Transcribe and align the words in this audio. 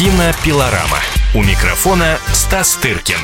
Кинопилорама. 0.00 0.98
У 1.34 1.42
микрофона 1.42 2.18
Стас 2.32 2.74
Тыркин. 2.76 3.18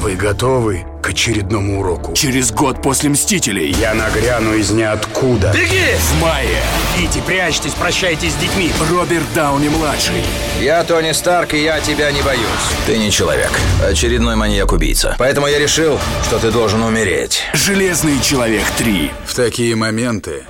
Вы 0.00 0.16
готовы 0.16 0.84
к 1.00 1.10
очередному 1.10 1.78
уроку? 1.78 2.14
Через 2.14 2.50
год 2.50 2.82
после 2.82 3.10
«Мстителей». 3.10 3.70
Я 3.70 3.94
нагряну 3.94 4.54
из 4.54 4.72
ниоткуда. 4.72 5.52
Беги! 5.54 5.94
В 6.00 6.20
мае. 6.20 6.60
Идите, 6.98 7.22
прячьтесь, 7.22 7.74
прощайтесь 7.74 8.32
с 8.32 8.34
детьми. 8.34 8.72
Роберт 8.90 9.32
Дауни-младший. 9.36 10.24
Я 10.60 10.82
Тони 10.82 11.12
Старк, 11.12 11.54
и 11.54 11.62
я 11.62 11.78
тебя 11.78 12.10
не 12.10 12.22
боюсь. 12.22 12.42
Ты 12.84 12.98
не 12.98 13.12
человек. 13.12 13.52
Очередной 13.88 14.34
маньяк-убийца. 14.34 15.14
Поэтому 15.16 15.46
я 15.46 15.60
решил, 15.60 16.00
что 16.24 16.40
ты 16.40 16.50
должен 16.50 16.82
умереть. 16.82 17.42
Железный 17.52 18.20
человек 18.20 18.64
3. 18.78 19.12
В 19.24 19.34
такие 19.36 19.76
моменты 19.76 20.42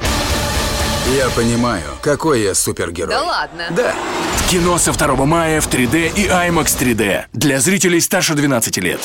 я 1.15 1.29
понимаю, 1.29 1.85
какой 2.01 2.41
я 2.41 2.55
супергерой. 2.55 3.15
Да 3.15 3.23
ладно? 3.23 3.67
Да. 3.71 3.95
Кино 4.49 4.79
со 4.79 4.93
2 4.93 5.27
мая 5.27 5.61
в 5.61 5.69
3D 5.69 6.13
и 6.15 6.29
IMAX 6.29 6.79
3D. 6.79 7.25
Для 7.33 7.59
зрителей 7.59 8.01
старше 8.01 8.35
12 8.35 8.77
лет. 8.77 9.01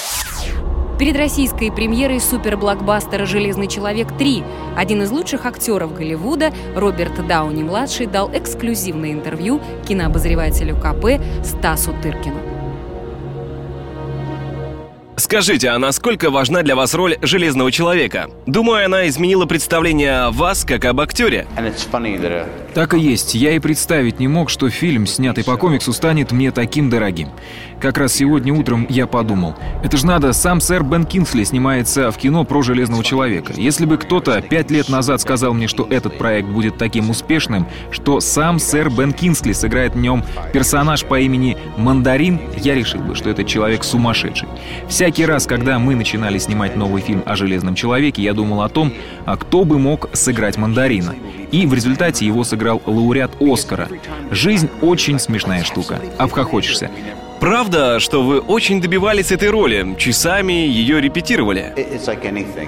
Перед 0.99 1.17
российской 1.17 1.71
премьерой 1.71 2.20
суперблокбастера 2.20 3.25
«Железный 3.25 3.67
человек 3.67 4.09
3» 4.09 4.43
один 4.77 5.01
из 5.01 5.09
лучших 5.09 5.48
актеров 5.48 5.95
Голливуда, 5.95 6.53
Роберт 6.75 7.25
Дауни-младший, 7.25 8.05
дал 8.05 8.29
эксклюзивное 8.31 9.13
интервью 9.13 9.59
кинообозревателю 9.88 10.75
КП 10.75 11.20
Стасу 11.43 11.95
Тыркину. 12.03 12.37
Скажите, 15.21 15.70
а 15.70 15.79
насколько 15.79 16.29
важна 16.29 16.62
для 16.62 16.76
вас 16.76 16.93
роль 16.93 17.17
Железного 17.21 17.71
Человека? 17.71 18.29
Думаю, 18.48 18.85
она 18.85 19.07
изменила 19.07 19.45
представление 19.45 20.23
о 20.23 20.31
вас 20.31 20.65
как 20.65 20.84
об 20.85 20.99
актере. 20.99 21.48
Так 22.73 22.93
и 22.93 22.99
есть. 22.99 23.35
Я 23.35 23.52
и 23.52 23.59
представить 23.59 24.20
не 24.20 24.30
мог, 24.30 24.49
что 24.49 24.70
фильм, 24.70 25.05
снятый 25.05 25.43
по 25.43 25.57
комиксу, 25.57 25.91
станет 25.91 26.31
мне 26.31 26.52
таким 26.52 26.89
дорогим. 26.89 27.27
Как 27.81 27.98
раз 27.98 28.13
сегодня 28.13 28.53
утром 28.53 28.85
я 28.89 29.07
подумал. 29.07 29.55
Это 29.84 29.98
же 29.98 30.05
надо, 30.05 30.32
сам 30.32 30.62
сэр 30.62 30.84
Бен 30.84 31.05
Кинсли 31.05 31.43
снимается 31.43 32.12
в 32.12 32.18
кино 32.18 32.45
про 32.45 32.62
Железного 32.62 33.04
Человека. 33.04 33.54
Если 33.57 33.85
бы 33.85 33.98
кто-то 33.98 34.41
пять 34.41 34.71
лет 34.71 34.87
назад 34.87 35.20
сказал 35.20 35.54
мне, 35.54 35.68
что 35.68 35.85
этот 35.90 36.18
проект 36.18 36.48
будет 36.48 36.77
таким 36.77 37.10
успешным, 37.10 37.68
что 37.91 38.21
сам 38.21 38.57
сэр 38.57 38.90
Бен 38.90 39.12
Кинсли 39.12 39.51
сыграет 39.51 39.95
в 39.95 39.98
нем 39.98 40.23
персонаж 40.54 41.04
по 41.04 41.20
имени 41.20 41.57
Мандарин, 41.77 42.40
я 42.57 42.73
решил 42.73 43.01
бы, 43.01 43.15
что 43.15 43.29
этот 43.29 43.48
человек 43.48 43.84
сумасшедший. 43.84 44.48
Всякий 44.88 45.26
раз, 45.26 45.45
когда 45.45 45.77
мы 45.77 45.95
начинали 45.95 46.38
снимать 46.38 46.77
новый 46.77 47.01
фильм 47.01 47.23
о 47.26 47.35
Железном 47.35 47.76
Человеке, 47.76 48.21
я 48.21 48.34
думал 48.34 48.62
о 48.62 48.70
том, 48.70 48.93
а 49.26 49.35
кто 49.35 49.65
бы 49.65 49.77
мог 49.77 50.10
сыграть 50.13 50.57
Мандарина. 50.57 51.15
И 51.52 51.66
в 51.66 51.74
результате 51.74 52.26
его 52.26 52.44
сыграл 52.44 52.82
лауреат 52.85 53.32
Оскара. 53.40 53.90
Жизнь 54.32 54.70
очень 54.82 55.20
смешная 55.20 55.63
штука. 55.63 55.99
Обхохочешься. 56.18 56.90
Правда, 57.41 57.99
что 57.99 58.21
вы 58.21 58.37
очень 58.39 58.79
добивались 58.81 59.31
этой 59.31 59.49
роли, 59.49 59.95
часами 59.97 60.53
ее 60.53 61.01
репетировали? 61.01 61.73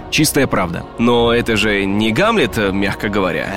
Чистая 0.09 0.47
правда. 0.47 0.83
Но 0.97 1.31
это 1.31 1.55
же 1.57 1.85
не 1.85 2.11
Гамлет, 2.11 2.57
мягко 2.73 3.07
говоря. 3.07 3.53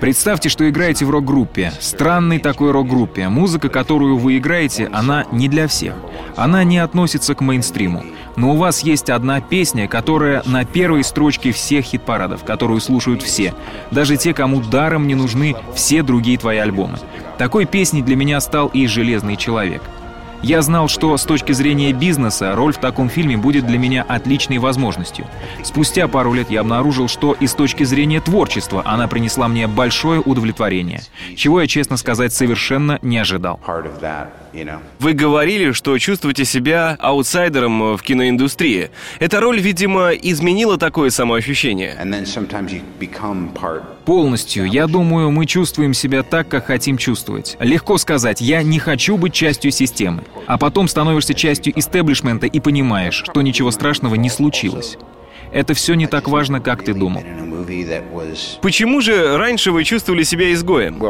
Представьте, 0.00 0.48
что 0.48 0.68
играете 0.68 1.04
в 1.04 1.10
рок-группе. 1.10 1.72
Странной 1.78 2.40
такой 2.40 2.72
рок-группе. 2.72 3.28
Музыка, 3.28 3.68
которую 3.68 4.18
вы 4.18 4.38
играете, 4.38 4.90
она 4.92 5.26
не 5.30 5.48
для 5.48 5.68
всех. 5.68 5.94
Она 6.34 6.64
не 6.64 6.78
относится 6.78 7.36
к 7.36 7.40
мейнстриму. 7.40 8.02
Но 8.34 8.50
у 8.52 8.56
вас 8.56 8.80
есть 8.80 9.10
одна 9.10 9.40
песня, 9.40 9.86
которая 9.86 10.42
на 10.44 10.64
первой 10.64 11.04
строчке 11.04 11.52
всех 11.52 11.84
хит-парадов, 11.84 12.42
которую 12.42 12.80
слушают 12.80 13.22
все. 13.22 13.54
Даже 13.92 14.16
те, 14.16 14.34
кому 14.34 14.60
даром 14.60 15.06
не 15.06 15.14
нужны 15.14 15.54
все 15.72 16.02
другие 16.02 16.36
твои 16.36 16.58
альбомы. 16.58 16.98
Такой 17.38 17.66
песней 17.66 18.02
для 18.02 18.16
меня 18.16 18.40
стал 18.40 18.68
и 18.68 18.86
«Железный 18.86 19.36
человек». 19.36 19.82
Я 20.42 20.62
знал, 20.62 20.86
что 20.88 21.16
с 21.16 21.24
точки 21.24 21.52
зрения 21.52 21.92
бизнеса 21.92 22.54
роль 22.54 22.72
в 22.72 22.78
таком 22.78 23.08
фильме 23.08 23.36
будет 23.36 23.66
для 23.66 23.78
меня 23.78 24.04
отличной 24.06 24.58
возможностью. 24.58 25.26
Спустя 25.64 26.08
пару 26.08 26.32
лет 26.34 26.50
я 26.50 26.60
обнаружил, 26.60 27.08
что 27.08 27.32
и 27.32 27.46
с 27.46 27.54
точки 27.54 27.84
зрения 27.84 28.20
творчества 28.20 28.82
она 28.84 29.08
принесла 29.08 29.48
мне 29.48 29.66
большое 29.66 30.20
удовлетворение, 30.20 31.02
чего 31.36 31.60
я, 31.60 31.66
честно 31.66 31.96
сказать, 31.96 32.32
совершенно 32.32 32.98
не 33.02 33.18
ожидал. 33.18 33.58
Вы 34.98 35.12
говорили, 35.12 35.72
что 35.72 35.98
чувствуете 35.98 36.44
себя 36.44 36.96
аутсайдером 37.00 37.96
в 37.96 38.02
киноиндустрии. 38.02 38.90
Эта 39.18 39.40
роль, 39.40 39.60
видимо, 39.60 40.10
изменила 40.10 40.78
такое 40.78 41.10
самоощущение. 41.10 41.96
Полностью. 44.04 44.66
Я 44.66 44.86
думаю, 44.86 45.30
мы 45.30 45.46
чувствуем 45.46 45.94
себя 45.94 46.22
так, 46.22 46.48
как 46.48 46.66
хотим 46.66 46.96
чувствовать. 46.96 47.56
Легко 47.60 47.98
сказать, 47.98 48.40
я 48.40 48.62
не 48.62 48.78
хочу 48.78 49.16
быть 49.16 49.34
частью 49.34 49.70
системы. 49.70 50.24
А 50.46 50.58
потом 50.58 50.88
становишься 50.88 51.34
частью 51.34 51.78
истеблишмента 51.78 52.46
и 52.46 52.60
понимаешь, 52.60 53.24
что 53.24 53.42
ничего 53.42 53.70
страшного 53.70 54.14
не 54.14 54.30
случилось. 54.30 54.96
Это 55.52 55.74
все 55.74 55.94
не 55.94 56.06
так 56.06 56.28
важно, 56.28 56.60
как 56.60 56.84
ты 56.84 56.94
думал. 56.94 57.22
Почему 58.62 59.00
же 59.00 59.36
раньше 59.36 59.72
вы 59.72 59.84
чувствовали 59.84 60.22
себя 60.22 60.52
изгоем? 60.52 61.02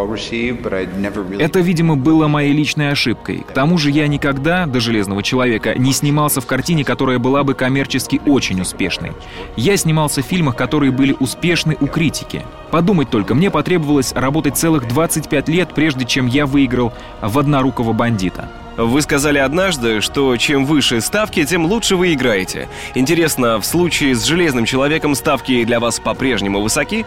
Это, 1.38 1.60
видимо, 1.60 1.96
было 1.96 2.28
моей 2.28 2.52
личной 2.52 2.90
ошибкой. 2.90 3.44
К 3.48 3.52
тому 3.52 3.78
же 3.78 3.90
я 3.90 4.06
никогда, 4.06 4.66
до 4.66 4.80
«Железного 4.80 5.22
человека», 5.22 5.74
не 5.74 5.92
снимался 5.92 6.40
в 6.40 6.46
картине, 6.46 6.84
которая 6.84 7.18
была 7.18 7.44
бы 7.44 7.54
коммерчески 7.54 8.20
очень 8.26 8.60
успешной. 8.60 9.12
Я 9.56 9.76
снимался 9.76 10.22
в 10.22 10.26
фильмах, 10.26 10.56
которые 10.56 10.92
были 10.92 11.16
успешны 11.18 11.76
у 11.80 11.86
критики. 11.86 12.42
Подумать 12.70 13.10
только, 13.10 13.34
мне 13.34 13.50
потребовалось 13.50 14.12
работать 14.12 14.56
целых 14.56 14.88
25 14.88 15.48
лет, 15.48 15.70
прежде 15.74 16.04
чем 16.04 16.26
я 16.26 16.46
выиграл 16.46 16.92
в 17.20 17.38
«Однорукого 17.38 17.92
бандита». 17.92 18.48
Вы 18.76 19.00
сказали 19.00 19.38
однажды, 19.38 20.00
что 20.00 20.36
чем 20.36 20.66
выше 20.66 21.00
ставки, 21.00 21.44
тем 21.44 21.64
лучше 21.64 21.96
вы 21.96 22.12
играете. 22.12 22.68
Интересно, 22.94 23.58
в 23.58 23.64
случае 23.64 24.14
с 24.14 24.24
Железным 24.24 24.66
Человеком 24.66 25.14
ставки 25.14 25.64
для 25.64 25.80
вас 25.80 25.98
по-прежнему 25.98 26.60
высоки? 26.60 27.06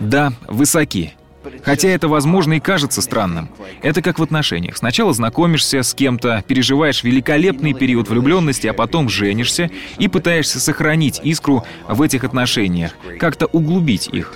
Да, 0.00 0.32
высоки. 0.48 1.14
Хотя 1.62 1.88
это, 1.88 2.08
возможно, 2.08 2.54
и 2.54 2.60
кажется 2.60 3.00
странным. 3.00 3.48
Это 3.80 4.02
как 4.02 4.18
в 4.18 4.22
отношениях. 4.22 4.76
Сначала 4.76 5.12
знакомишься 5.14 5.82
с 5.82 5.94
кем-то, 5.94 6.44
переживаешь 6.46 7.02
великолепный 7.02 7.72
период 7.72 8.08
влюбленности, 8.08 8.66
а 8.66 8.74
потом 8.74 9.08
женишься 9.08 9.70
и 9.98 10.08
пытаешься 10.08 10.60
сохранить 10.60 11.20
искру 11.22 11.64
в 11.88 12.02
этих 12.02 12.24
отношениях, 12.24 12.92
как-то 13.18 13.46
углубить 13.46 14.08
их. 14.08 14.34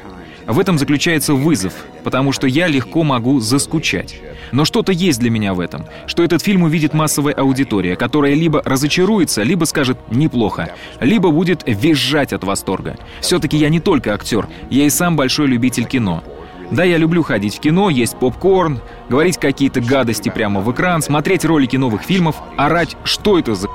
В 0.50 0.59
этом 0.59 0.78
заключается 0.78 1.34
вызов, 1.34 1.72
потому 2.03 2.33
что 2.33 2.49
я 2.49 2.66
легко 2.66 3.05
могу 3.05 3.38
заскучать. 3.38 4.21
Но 4.50 4.65
что-то 4.65 4.91
есть 4.91 5.21
для 5.21 5.31
меня 5.31 5.55
в 5.55 5.61
этом, 5.61 5.87
что 6.09 6.25
этот 6.25 6.43
фильм 6.43 6.65
увидит 6.65 6.93
массовая 6.93 7.34
аудитория, 7.34 7.94
которая 7.94 8.34
либо 8.34 8.60
разочаруется, 8.65 9.44
либо 9.44 9.65
скажет 9.65 9.97
«неплохо», 10.10 10.75
либо 10.99 11.31
будет 11.31 11.62
визжать 11.66 12.33
от 12.33 12.43
восторга. 12.43 12.97
Все-таки 13.21 13.56
я 13.56 13.69
не 13.69 13.78
только 13.78 14.12
актер, 14.12 14.49
я 14.71 14.87
и 14.87 14.91
сам 14.91 15.15
большой 15.15 15.47
любитель 15.47 15.84
кино. 15.84 16.25
Да, 16.72 16.83
я 16.83 16.97
люблю 16.97 17.22
ходить 17.22 17.56
в 17.56 17.60
кино, 17.60 17.89
есть 17.89 18.19
попкорн, 18.19 18.81
говорить 19.09 19.39
какие-то 19.39 19.81
гадости 19.81 20.31
прямо 20.31 20.60
в 20.60 20.72
экран, 20.72 21.00
смотреть 21.00 21.44
ролики 21.44 21.77
новых 21.77 22.03
фильмов, 22.03 22.34
орать 22.56 22.97
«что 23.05 23.39
это 23.39 23.55
за 23.55 23.69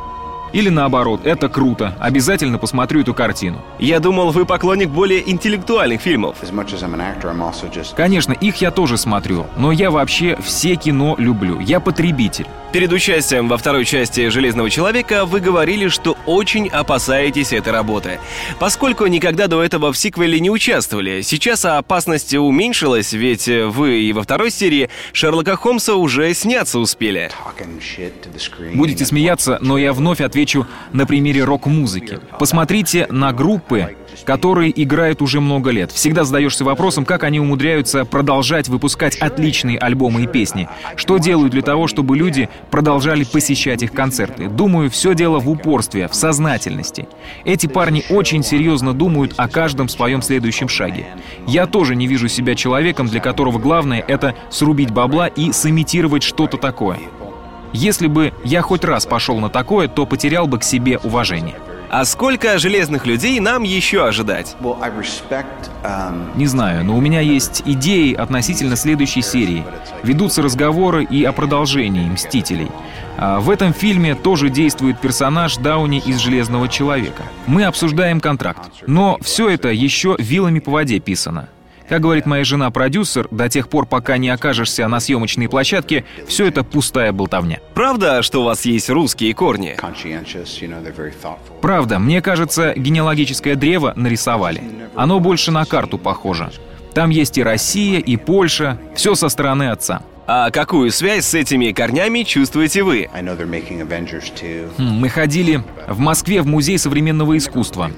или 0.56 0.70
наоборот, 0.70 1.20
это 1.26 1.50
круто, 1.50 1.98
обязательно 2.00 2.58
посмотрю 2.58 3.02
эту 3.02 3.14
картину. 3.14 3.62
Я 3.78 4.00
думал, 4.00 4.32
вы 4.32 4.46
поклонник 4.46 4.88
более 4.88 5.30
интеллектуальных 5.30 6.00
фильмов. 6.00 6.38
Конечно, 7.98 8.32
их 8.32 8.56
я 8.62 8.72
тоже 8.72 8.96
смотрю, 8.98 9.48
но 9.58 9.74
я 9.74 9.92
вообще 9.92 10.38
все 10.42 10.76
кино 10.76 11.16
люблю, 11.18 11.60
я 11.60 11.82
потребитель. 11.82 12.48
Перед 12.72 12.92
участием 12.94 13.50
во 13.50 13.58
второй 13.58 13.84
части 13.84 14.30
«Железного 14.30 14.70
человека» 14.70 15.26
вы 15.26 15.42
говорили, 15.42 15.90
что 15.90 16.18
очень 16.26 16.68
опасаетесь 16.70 17.52
этой 17.52 17.72
работы. 17.72 18.20
Поскольку 18.58 19.06
никогда 19.08 19.48
до 19.48 19.62
этого 19.62 19.92
в 19.92 19.98
сиквеле 19.98 20.40
не 20.40 20.50
участвовали, 20.50 21.22
сейчас 21.22 21.66
опасность 21.66 22.34
уменьшилась, 22.34 23.12
ведь 23.14 23.48
вы 23.48 24.02
и 24.02 24.14
во 24.14 24.24
второй 24.24 24.52
серии 24.52 24.90
Шерлока 25.12 25.58
Холмса 25.58 25.96
уже 25.96 26.34
сняться 26.34 26.80
успели. 26.80 27.30
Будете 28.74 29.06
смеяться, 29.06 29.58
но 29.62 29.78
я 29.78 29.94
вновь 29.94 30.20
отвечу 30.20 30.45
на 30.94 31.06
примере 31.06 31.44
рок-музыки. 31.44 32.20
Посмотрите 32.40 33.08
на 33.10 33.34
группы, 33.34 33.96
которые 34.24 34.72
играют 34.82 35.22
уже 35.22 35.42
много 35.42 35.72
лет. 35.72 35.92
Всегда 35.92 36.24
задаешься 36.24 36.64
вопросом, 36.64 37.06
как 37.06 37.24
они 37.24 37.40
умудряются 37.40 38.06
продолжать 38.06 38.68
выпускать 38.70 39.18
отличные 39.18 39.78
альбомы 39.78 40.24
и 40.24 40.28
песни. 40.28 40.70
Что 40.96 41.18
делают 41.18 41.52
для 41.52 41.62
того, 41.62 41.88
чтобы 41.88 42.18
люди 42.18 42.50
продолжали 42.72 43.24
посещать 43.24 43.84
их 43.84 43.92
концерты? 43.92 44.48
Думаю, 44.48 44.90
все 44.90 45.14
дело 45.14 45.40
в 45.40 45.50
упорстве, 45.50 46.08
в 46.08 46.16
сознательности. 46.16 47.08
Эти 47.44 47.68
парни 47.68 48.04
очень 48.10 48.44
серьезно 48.44 48.94
думают 48.94 49.34
о 49.38 49.48
каждом 49.48 49.90
своем 49.90 50.22
следующем 50.22 50.70
шаге. 50.70 51.08
Я 51.48 51.66
тоже 51.68 51.96
не 51.96 52.08
вижу 52.08 52.28
себя 52.28 52.56
человеком, 52.56 53.08
для 53.08 53.20
которого 53.20 53.60
главное 53.60 54.04
это 54.08 54.36
срубить 54.50 54.92
бабла 54.92 55.28
и 55.28 55.52
сымитировать 55.52 56.24
что-то 56.24 56.58
такое. 56.58 57.00
Если 57.76 58.08
бы 58.08 58.34
я 58.46 58.62
хоть 58.62 58.86
раз 58.86 59.06
пошел 59.06 59.38
на 59.40 59.50
такое, 59.50 59.90
то 59.90 60.06
потерял 60.06 60.48
бы 60.48 60.60
к 60.60 60.64
себе 60.64 60.98
уважение. 61.04 61.56
А 61.90 62.06
сколько 62.06 62.58
железных 62.58 63.06
людей 63.06 63.38
нам 63.42 63.64
еще 63.64 64.08
ожидать? 64.08 64.56
Не 66.36 66.48
знаю, 66.48 66.86
но 66.86 66.96
у 66.96 67.02
меня 67.02 67.20
есть 67.20 67.64
идеи 67.66 68.14
относительно 68.14 68.78
следующей 68.78 69.22
серии. 69.22 69.66
Ведутся 70.04 70.42
разговоры 70.42 71.04
и 71.04 71.26
о 71.26 71.34
продолжении 71.34 72.10
«Мстителей». 72.10 72.72
А 73.18 73.40
в 73.40 73.50
этом 73.50 73.74
фильме 73.74 74.16
тоже 74.16 74.50
действует 74.50 75.00
персонаж 75.00 75.58
Дауни 75.58 76.00
из 76.00 76.20
«Железного 76.20 76.70
человека». 76.70 77.24
Мы 77.46 77.66
обсуждаем 77.66 78.22
контракт. 78.22 78.70
Но 78.88 79.18
все 79.22 79.50
это 79.50 79.70
еще 79.70 80.16
вилами 80.18 80.60
по 80.60 80.72
воде 80.72 81.00
писано. 81.00 81.50
Как 81.88 82.02
говорит 82.02 82.26
моя 82.26 82.44
жена-продюсер, 82.44 83.28
до 83.30 83.48
тех 83.48 83.70
пор, 83.70 83.86
пока 83.86 84.18
не 84.18 84.30
окажешься 84.30 84.88
на 84.88 85.00
съемочной 85.00 85.48
площадке, 85.48 86.04
все 86.28 86.48
это 86.48 86.64
пустая 86.64 87.12
болтовня. 87.12 87.60
Правда, 87.74 88.24
что 88.24 88.42
у 88.42 88.46
вас 88.46 88.66
есть 88.66 88.90
русские 88.90 89.34
корни? 89.34 89.76
Правда, 91.62 92.00
мне 92.00 92.22
кажется, 92.22 92.74
генеалогическое 92.76 93.56
древо 93.56 93.94
нарисовали. 93.96 94.62
Оно 94.96 95.20
больше 95.20 95.52
на 95.52 95.66
карту 95.66 95.98
похоже. 95.98 96.52
Там 96.94 97.10
есть 97.10 97.38
и 97.38 97.44
Россия, 97.44 98.00
и 98.00 98.16
Польша, 98.16 98.80
все 98.96 99.16
со 99.16 99.30
стороны 99.30 99.70
отца. 99.70 100.02
А 100.28 100.50
какую 100.50 100.90
связь 100.92 101.26
с 101.26 101.34
этими 101.36 101.72
корнями 101.72 102.24
чувствуете 102.24 102.82
вы? 102.82 103.10
Хм, 104.78 104.84
мы 105.02 105.10
ходили 105.10 105.64
в 105.88 106.00
Москве 106.00 106.42
в 106.42 106.48
Музей 106.48 106.80
современного 106.80 107.38
искусства. 107.38 107.92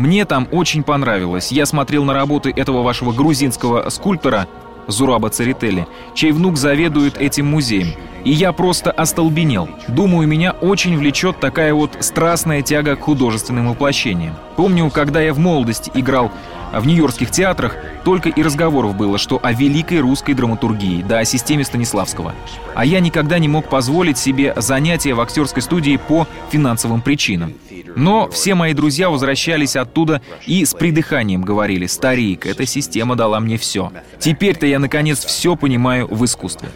Мне 0.00 0.24
там 0.24 0.48
очень 0.50 0.82
понравилось. 0.82 1.52
Я 1.52 1.66
смотрел 1.66 2.04
на 2.04 2.14
работы 2.14 2.50
этого 2.56 2.82
вашего 2.82 3.12
грузинского 3.12 3.90
скульптора 3.90 4.48
Зураба 4.86 5.28
Церетели, 5.28 5.86
чей 6.14 6.32
внук 6.32 6.56
заведует 6.56 7.18
этим 7.18 7.48
музеем. 7.48 7.88
И 8.24 8.30
я 8.30 8.52
просто 8.52 8.90
остолбенел. 8.90 9.68
Думаю, 9.88 10.26
меня 10.26 10.52
очень 10.52 10.96
влечет 10.96 11.38
такая 11.38 11.74
вот 11.74 11.98
страстная 12.00 12.62
тяга 12.62 12.96
к 12.96 13.02
художественным 13.02 13.68
воплощениям. 13.68 14.36
Помню, 14.56 14.88
когда 14.90 15.20
я 15.20 15.34
в 15.34 15.38
молодости 15.38 15.90
играл 15.92 16.32
в 16.72 16.86
нью-йоркских 16.86 17.30
театрах, 17.30 17.76
только 18.04 18.28
и 18.28 18.42
разговоров 18.42 18.96
было, 18.96 19.18
что 19.18 19.40
о 19.42 19.52
великой 19.52 20.00
русской 20.00 20.34
драматургии, 20.34 21.02
да 21.02 21.18
о 21.18 21.24
системе 21.24 21.64
Станиславского. 21.64 22.34
А 22.74 22.84
я 22.84 23.00
никогда 23.00 23.38
не 23.38 23.48
мог 23.48 23.68
позволить 23.68 24.18
себе 24.18 24.54
занятия 24.56 25.14
в 25.14 25.20
актерской 25.20 25.62
студии 25.62 25.96
по 25.96 26.26
финансовым 26.50 27.02
причинам. 27.02 27.54
Но 27.96 28.28
все 28.30 28.54
мои 28.54 28.72
друзья 28.72 29.10
возвращались 29.10 29.76
оттуда 29.76 30.22
и 30.46 30.64
с 30.64 30.74
придыханием 30.74 31.42
говорили, 31.42 31.86
«Старик, 31.86 32.46
эта 32.46 32.66
система 32.66 33.16
дала 33.16 33.40
мне 33.40 33.58
все. 33.58 33.92
Теперь-то 34.18 34.66
я 34.66 34.78
наконец 34.78 35.24
все 35.24 35.56
понимаю 35.56 36.06
в 36.06 36.24
искусстве». 36.24 36.68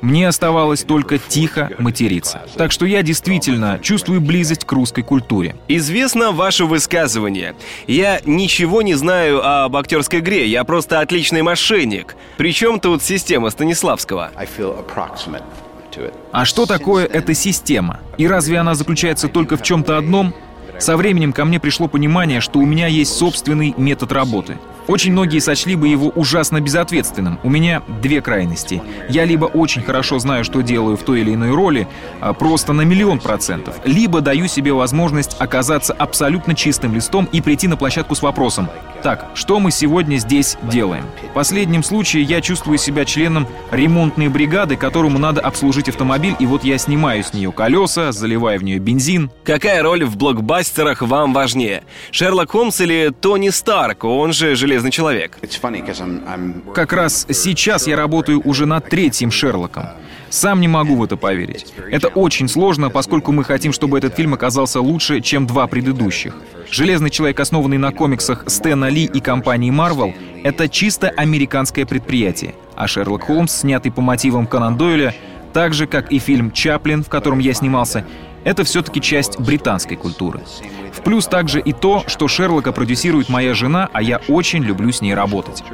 Мне 0.00 0.28
оставалось 0.28 0.82
только 0.82 1.18
тихо 1.18 1.70
материться. 1.78 2.42
Так 2.56 2.72
что 2.72 2.86
я 2.86 3.02
действительно 3.02 3.78
чувствую 3.82 4.20
близость 4.20 4.64
к 4.64 4.72
русской 4.72 5.02
культуре. 5.02 5.56
Известно 5.68 6.32
ваше 6.32 6.64
высказывание. 6.64 7.54
Я 7.86 8.20
ничего 8.24 8.82
не 8.82 8.94
знаю 8.94 9.44
об 9.44 9.76
актерской 9.76 10.20
игре, 10.20 10.46
я 10.46 10.64
просто 10.64 11.00
отличный 11.00 11.42
мошенник. 11.42 12.16
Причем 12.36 12.80
тут 12.80 13.02
система 13.02 13.50
Станиславского? 13.50 14.30
А 16.32 16.44
что 16.44 16.66
такое 16.66 17.04
эта 17.04 17.34
система? 17.34 18.00
И 18.16 18.26
разве 18.26 18.58
она 18.58 18.74
заключается 18.74 19.28
только 19.28 19.56
в 19.56 19.62
чем-то 19.62 19.98
одном? 19.98 20.34
Со 20.78 20.96
временем 20.96 21.34
ко 21.34 21.44
мне 21.44 21.60
пришло 21.60 21.88
понимание, 21.88 22.40
что 22.40 22.58
у 22.58 22.64
меня 22.64 22.86
есть 22.86 23.12
собственный 23.12 23.74
метод 23.76 24.12
работы. 24.12 24.56
Очень 24.86 25.12
многие 25.12 25.38
сочли 25.38 25.76
бы 25.76 25.88
его 25.88 26.08
ужасно 26.08 26.60
безответственным. 26.60 27.38
У 27.42 27.50
меня 27.50 27.82
две 28.02 28.20
крайности. 28.20 28.82
Я 29.08 29.24
либо 29.24 29.44
очень 29.44 29.82
хорошо 29.82 30.18
знаю, 30.18 30.44
что 30.44 30.62
делаю 30.62 30.96
в 30.96 31.02
той 31.02 31.20
или 31.20 31.34
иной 31.34 31.54
роли, 31.54 31.86
а, 32.20 32.32
просто 32.32 32.72
на 32.72 32.82
миллион 32.82 33.18
процентов, 33.18 33.76
либо 33.84 34.20
даю 34.20 34.46
себе 34.46 34.72
возможность 34.72 35.36
оказаться 35.38 35.92
абсолютно 35.92 36.54
чистым 36.54 36.94
листом 36.94 37.28
и 37.32 37.40
прийти 37.40 37.68
на 37.68 37.76
площадку 37.76 38.14
с 38.14 38.22
вопросом 38.22 38.68
«Так, 39.02 39.30
что 39.34 39.60
мы 39.60 39.70
сегодня 39.70 40.16
здесь 40.18 40.58
делаем?» 40.62 41.04
В 41.30 41.32
последнем 41.32 41.82
случае 41.82 42.22
я 42.22 42.42
чувствую 42.42 42.76
себя 42.76 43.06
членом 43.06 43.46
ремонтной 43.70 44.28
бригады, 44.28 44.76
которому 44.76 45.18
надо 45.18 45.40
обслужить 45.40 45.88
автомобиль, 45.88 46.36
и 46.38 46.44
вот 46.44 46.64
я 46.64 46.76
снимаю 46.76 47.24
с 47.24 47.32
нее 47.32 47.50
колеса, 47.50 48.12
заливаю 48.12 48.60
в 48.60 48.62
нее 48.62 48.78
бензин. 48.78 49.30
Какая 49.42 49.82
роль 49.82 50.04
в 50.04 50.16
блокбастерах 50.18 51.00
вам 51.00 51.32
важнее? 51.32 51.82
Шерлок 52.10 52.50
Холмс 52.50 52.80
или 52.80 53.10
Тони 53.18 53.48
Старк, 53.48 54.04
он 54.04 54.34
же 54.34 54.54
Железный 54.70 54.92
человек. 54.92 55.36
Как 56.72 56.92
раз 56.92 57.26
сейчас 57.28 57.88
я 57.88 57.96
работаю 57.96 58.40
уже 58.44 58.66
над 58.66 58.88
третьим 58.88 59.32
Шерлоком. 59.32 59.86
Сам 60.28 60.60
не 60.60 60.68
могу 60.68 60.94
в 60.94 61.02
это 61.02 61.16
поверить. 61.16 61.74
Это 61.90 62.06
очень 62.06 62.46
сложно, 62.46 62.88
поскольку 62.88 63.32
мы 63.32 63.42
хотим, 63.42 63.72
чтобы 63.72 63.98
этот 63.98 64.14
фильм 64.14 64.32
оказался 64.32 64.80
лучше, 64.80 65.22
чем 65.22 65.48
два 65.48 65.66
предыдущих. 65.66 66.36
«Железный 66.70 67.10
человек», 67.10 67.40
основанный 67.40 67.78
на 67.78 67.90
комиксах 67.90 68.44
Стэна 68.46 68.88
Ли 68.88 69.06
и 69.06 69.18
компании 69.18 69.72
Marvel, 69.72 70.14
это 70.44 70.68
чисто 70.68 71.08
американское 71.08 71.84
предприятие, 71.84 72.54
а 72.76 72.86
«Шерлок 72.86 73.24
Холмс», 73.24 73.52
снятый 73.52 73.90
по 73.90 74.02
мотивам 74.02 74.46
Конан 74.46 74.76
Дойля, 74.76 75.16
так 75.52 75.74
же, 75.74 75.88
как 75.88 76.12
и 76.12 76.20
фильм 76.20 76.52
«Чаплин», 76.52 77.02
в 77.02 77.08
котором 77.08 77.40
я 77.40 77.54
снимался, 77.54 78.06
это 78.44 78.62
все-таки 78.62 79.00
часть 79.00 79.40
британской 79.40 79.96
культуры. 79.96 80.40
В 81.00 81.02
плюс 81.02 81.26
также 81.26 81.60
и 81.60 81.72
то, 81.72 82.04
что 82.06 82.28
Шерлока 82.28 82.72
продюсирует 82.72 83.30
моя 83.30 83.54
жена, 83.54 83.88
а 83.94 84.02
я 84.02 84.20
очень 84.28 84.62
люблю 84.62 84.92
с 84.92 85.00
ней 85.00 85.14
работать. 85.14 85.64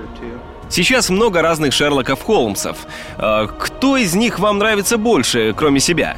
Сейчас 0.68 1.10
много 1.10 1.42
разных 1.42 1.72
Шерлоков 1.72 2.22
Холмсов. 2.22 2.86
А 3.18 3.48
кто 3.48 3.96
из 3.96 4.14
них 4.14 4.38
вам 4.38 4.58
нравится 4.58 4.98
больше, 4.98 5.52
кроме 5.56 5.80
себя? 5.80 6.16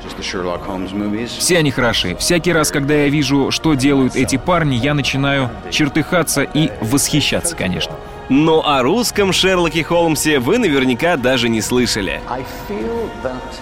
Все 1.39 1.59
они 1.59 1.71
хороши. 1.71 2.17
Всякий 2.17 2.53
раз, 2.53 2.71
когда 2.71 2.95
я 2.95 3.09
вижу, 3.09 3.51
что 3.51 3.73
делают 3.73 4.15
эти 4.15 4.37
парни, 4.37 4.75
я 4.75 4.93
начинаю 4.93 5.51
чертыхаться 5.71 6.43
и 6.43 6.71
восхищаться, 6.83 7.57
конечно. 7.57 7.95
Но 8.29 8.67
о 8.67 8.83
русском 8.83 9.33
Шерлоке 9.33 9.83
Холмсе 9.83 10.39
вы 10.39 10.59
наверняка 10.59 11.17
даже 11.17 11.49
не 11.49 11.63
слышали. 11.63 12.21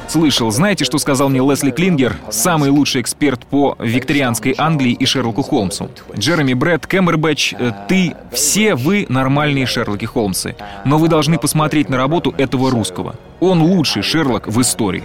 Слышал. 0.09 0.51
Знаете, 0.51 0.85
что 0.85 0.99
сказал 0.99 1.29
мне 1.29 1.41
Лесли 1.41 1.71
Клингер, 1.71 2.17
самый 2.31 2.71
лучший 2.71 3.03
эксперт 3.03 3.47
по 3.47 3.77
викторианской 3.79 4.55
Англии 4.59 4.93
и 4.93 5.07
Шерлоку 5.07 5.43
Холмсу? 5.43 5.89
Джереми 6.17 6.55
Брэд, 6.55 6.87
Кэмбербэтч, 6.87 7.55
э, 7.59 7.73
ты, 7.89 8.15
все 8.33 8.75
вы 8.75 9.07
нормальные 9.09 9.67
Шерлоки 9.67 10.07
Холмсы. 10.07 10.57
Но 10.85 10.99
вы 10.99 11.09
должны 11.09 11.39
посмотреть 11.39 11.89
на 11.89 11.97
работу 11.97 12.35
этого 12.37 12.71
русского. 12.71 13.15
Он 13.39 13.63
лучший 13.63 14.03
Шерлок 14.03 14.49
в 14.49 14.61
истории. 14.61 15.05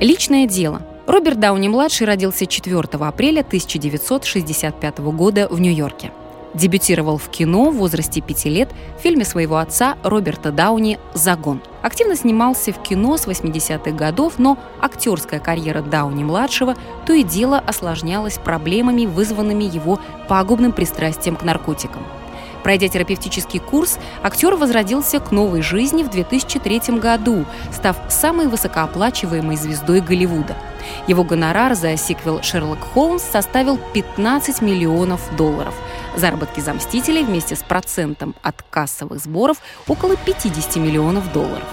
Личное 0.00 0.46
дело. 0.46 0.82
Роберт 1.10 1.40
Дауни-младший 1.40 2.06
родился 2.06 2.46
4 2.46 2.78
апреля 2.78 3.40
1965 3.40 4.98
года 4.98 5.48
в 5.50 5.60
Нью-Йорке. 5.60 6.12
Дебютировал 6.54 7.18
в 7.18 7.28
кино 7.30 7.72
в 7.72 7.78
возрасте 7.78 8.20
5 8.20 8.44
лет 8.44 8.68
в 8.96 9.02
фильме 9.02 9.24
своего 9.24 9.56
отца 9.56 9.96
Роберта 10.04 10.52
Дауни 10.52 11.00
«Загон». 11.12 11.62
Активно 11.82 12.14
снимался 12.14 12.72
в 12.72 12.80
кино 12.80 13.16
с 13.16 13.26
80-х 13.26 13.90
годов, 13.90 14.34
но 14.38 14.56
актерская 14.80 15.40
карьера 15.40 15.82
Дауни-младшего 15.82 16.76
то 17.06 17.12
и 17.12 17.24
дело 17.24 17.58
осложнялась 17.58 18.38
проблемами, 18.38 19.06
вызванными 19.06 19.64
его 19.64 19.98
пагубным 20.28 20.70
пристрастием 20.70 21.34
к 21.34 21.42
наркотикам. 21.42 22.04
Пройдя 22.62 22.88
терапевтический 22.88 23.60
курс, 23.60 23.98
актер 24.22 24.54
возродился 24.54 25.20
к 25.20 25.30
новой 25.30 25.62
жизни 25.62 26.02
в 26.02 26.10
2003 26.10 26.98
году, 26.98 27.44
став 27.72 27.96
самой 28.08 28.48
высокооплачиваемой 28.48 29.56
звездой 29.56 30.00
Голливуда. 30.00 30.56
Его 31.06 31.24
гонорар 31.24 31.74
за 31.74 31.96
сиквел 31.96 32.42
«Шерлок 32.42 32.80
Холмс» 32.80 33.22
составил 33.22 33.78
15 33.94 34.62
миллионов 34.62 35.20
долларов. 35.36 35.74
Заработки 36.16 36.60
за 36.60 36.74
«Мстителей» 36.74 37.24
вместе 37.24 37.56
с 37.56 37.62
процентом 37.62 38.34
от 38.42 38.62
кассовых 38.70 39.20
сборов 39.20 39.58
около 39.86 40.16
50 40.16 40.76
миллионов 40.76 41.32
долларов. 41.32 41.68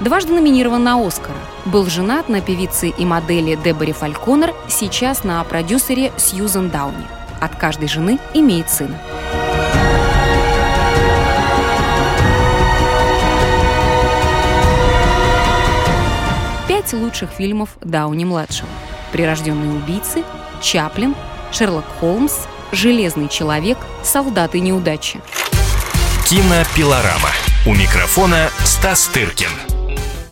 Дважды 0.00 0.32
номинирован 0.32 0.82
на 0.82 1.04
«Оскара». 1.06 1.36
Был 1.64 1.86
женат 1.86 2.28
на 2.28 2.40
певице 2.40 2.88
и 2.88 3.04
модели 3.04 3.56
Деборе 3.62 3.92
Фальконер, 3.92 4.54
сейчас 4.68 5.22
на 5.22 5.42
продюсере 5.44 6.12
Сьюзен 6.16 6.70
Дауни. 6.70 7.06
От 7.40 7.56
каждой 7.56 7.88
жены 7.88 8.18
имеет 8.34 8.68
сына. 8.68 8.98
Пять 16.92 17.00
лучших 17.00 17.30
фильмов 17.30 17.70
Дауни-младшего. 17.80 18.68
«Прирожденные 19.12 19.72
убийцы», 19.72 20.22
«Чаплин», 20.62 21.14
«Шерлок 21.52 21.84
Холмс», 22.00 22.32
«Железный 22.72 23.28
человек», 23.28 23.78
«Солдаты 24.02 24.60
неудачи». 24.60 25.20
Кинопилорама. 26.26 27.30
У 27.66 27.74
микрофона 27.74 28.48
Стас 28.64 29.06
Тыркин. 29.08 29.71